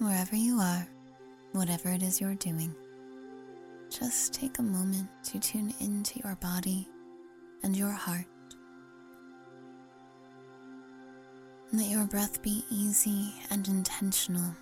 [0.00, 0.88] Wherever you are,
[1.52, 2.74] whatever it is you're doing,
[3.90, 6.88] just take a moment to tune into your body
[7.62, 8.24] and your heart.
[11.70, 14.54] Let your breath be easy and intentional.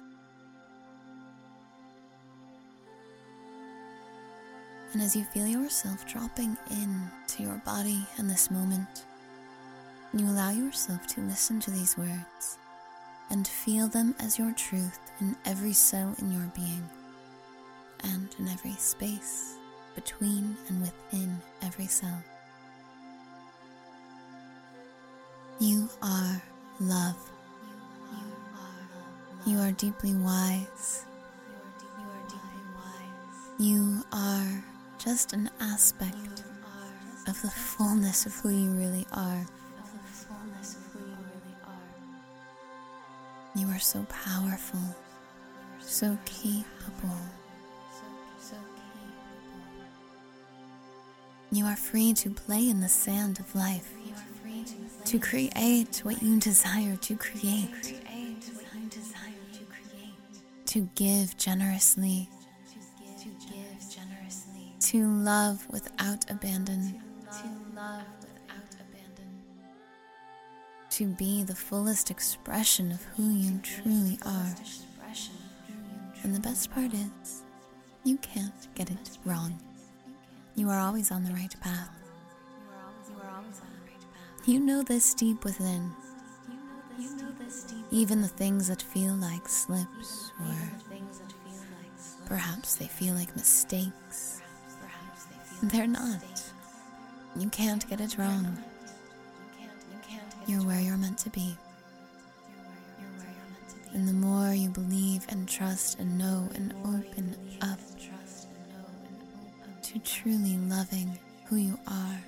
[4.92, 9.04] And as you feel yourself dropping in to your body in this moment,
[10.12, 12.58] you allow yourself to listen to these words
[13.30, 16.88] and feel them as your truth in every cell in your being
[18.04, 19.56] and in every space
[19.94, 22.22] between and within every cell.
[25.60, 26.42] You are
[26.80, 27.16] love.
[29.44, 31.04] You are deeply wise.
[33.58, 34.64] You are
[34.98, 36.44] just an aspect
[37.26, 39.44] of the fullness of who you really are.
[43.54, 44.80] You are so powerful,
[45.80, 47.16] so capable.
[51.50, 53.90] You are free to play in the sand of life,
[55.06, 58.02] to create what you desire to create,
[60.66, 62.28] to give generously,
[64.80, 67.00] to love without abandon.
[67.30, 68.17] to
[71.06, 74.54] be the fullest expression of who you truly are.
[76.22, 77.42] And the best part is,
[78.04, 79.58] you can't get it wrong.
[80.54, 81.90] You are always on the right path.
[84.44, 85.92] You know this deep within.
[87.90, 90.54] Even the things that feel like slips, or
[92.26, 94.42] perhaps they feel like mistakes,
[95.62, 96.22] they're not.
[97.36, 98.58] You can't get it wrong.
[100.48, 101.54] You're where you're meant to be.
[103.92, 107.78] And the more you believe and trust and know and open up
[109.82, 112.20] to truly loving who you are,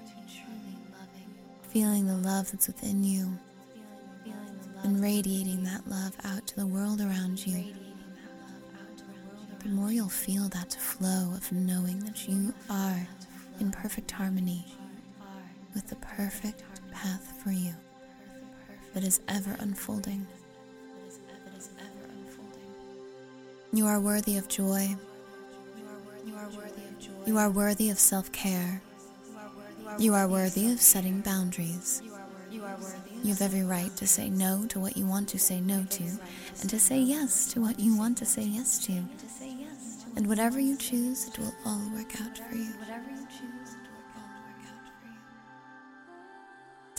[1.70, 3.38] feeling the love that's within you,
[4.82, 7.72] and radiating that love out to the world around you,
[9.60, 13.08] the more you'll feel that flow of knowing that you are
[13.60, 14.66] in perfect harmony
[15.74, 17.72] with the perfect path for you
[18.94, 20.26] that is ever unfolding.
[23.72, 24.96] You are worthy of joy.
[27.26, 28.82] You are worthy of self care.
[29.98, 32.02] You are worthy of setting boundaries.
[33.22, 36.04] You have every right to say no to what you want to say no to,
[36.60, 39.04] and to say yes to what you want to say yes to.
[40.16, 42.72] And whatever you choose, it will all work out for you.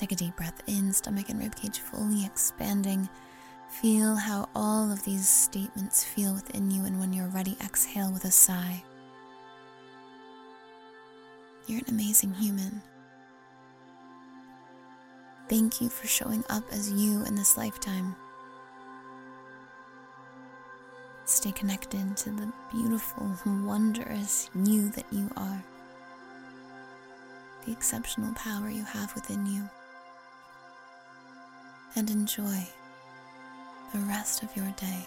[0.01, 3.07] Take a deep breath in, stomach and ribcage fully expanding.
[3.69, 8.25] Feel how all of these statements feel within you, and when you're ready, exhale with
[8.25, 8.83] a sigh.
[11.67, 12.81] You're an amazing human.
[15.47, 18.15] Thank you for showing up as you in this lifetime.
[21.25, 25.63] Stay connected to the beautiful, wondrous you that you are,
[27.67, 29.69] the exceptional power you have within you
[31.95, 32.67] and enjoy
[33.93, 35.05] the rest of your day.